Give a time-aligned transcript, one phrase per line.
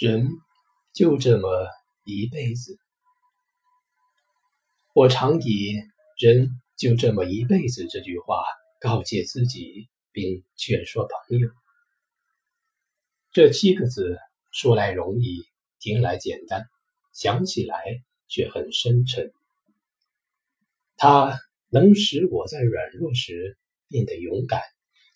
[0.00, 0.28] 人
[0.94, 1.48] 就这么
[2.04, 2.78] 一辈子。
[4.94, 5.74] 我常以
[6.16, 8.44] “人就这么一辈子”这句话
[8.78, 11.48] 告诫自己，并劝说朋友。
[13.32, 14.20] 这七个字
[14.52, 15.44] 说来容易，
[15.80, 16.68] 听来简单，
[17.12, 19.32] 想起来却很深沉。
[20.96, 21.40] 它
[21.70, 23.58] 能使我在软弱时
[23.88, 24.62] 变得勇敢，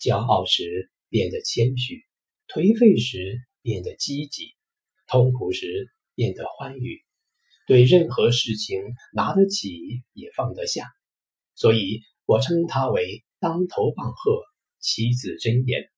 [0.01, 2.05] 骄傲时变得谦虚，
[2.49, 4.57] 颓废时变得积极，
[5.13, 7.05] 痛苦时变得欢愉。
[7.67, 8.81] 对任何事情
[9.13, 10.87] 拿得起也放得下，
[11.55, 14.41] 所以我称它为当头棒喝，
[14.79, 15.91] 七字真言。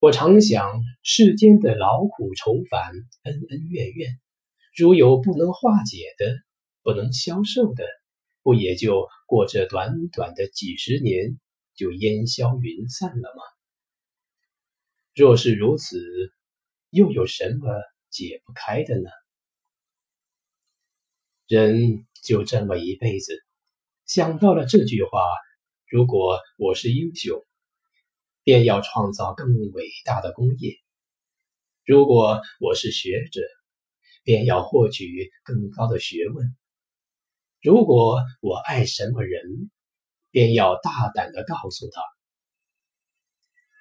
[0.00, 2.92] 我常想，世间的劳苦愁烦、
[3.22, 4.18] 恩恩怨怨，
[4.76, 6.26] 如有不能化解的、
[6.82, 7.84] 不能消受的，
[8.42, 11.38] 不也就过这短短的几十年
[11.76, 13.42] 就烟消云散了吗？
[15.14, 16.00] 若是如此，
[16.90, 17.68] 又有什么
[18.10, 19.10] 解不开的呢？
[21.46, 23.44] 人就这么一辈子，
[24.06, 25.20] 想到了这句话，
[25.86, 27.44] 如果我是英雄，
[28.42, 30.72] 便要创造更伟大的功业；
[31.84, 33.40] 如果我是学者，
[34.22, 36.46] 便要获取更高的学问；
[37.62, 39.70] 如果我爱什么人，
[40.30, 42.02] 便要大胆的告诉他，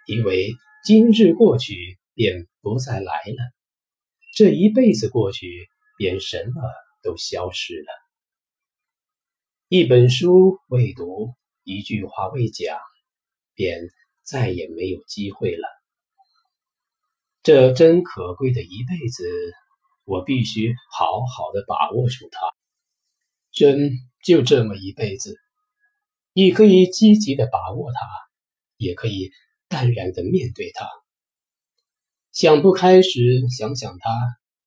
[0.08, 0.53] 因为
[0.85, 3.53] 今日过去便不再来了，
[4.35, 6.61] 这一辈子过去便什么。
[7.03, 7.87] 都消失了。
[9.69, 12.77] 一本书未读，一句话未讲，
[13.53, 13.79] 便
[14.23, 15.67] 再也没有机会了。
[17.43, 19.23] 这真可贵的一辈子，
[20.03, 22.39] 我必须好好的把握住它。
[23.51, 23.91] 真
[24.25, 25.38] 就这么一辈子，
[26.33, 27.99] 你可以积极的把握它，
[28.75, 29.31] 也可以
[29.69, 30.89] 淡然的面对它。
[32.39, 34.11] 想不开时，想想他，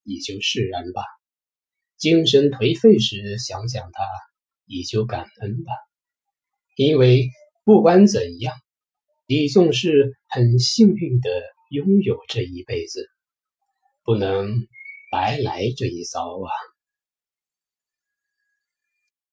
[0.02, 1.04] 你就释然吧。
[1.98, 4.02] 精神颓废时，想想他，
[4.66, 5.72] 你就感恩吧，
[6.74, 7.28] 因为
[7.62, 8.56] 不管怎样，
[9.28, 11.30] 你总是很幸运的
[11.70, 13.08] 拥有这一辈子，
[14.02, 14.52] 不能
[15.12, 16.50] 白来这一遭啊。